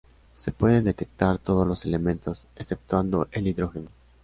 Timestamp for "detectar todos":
0.85-1.67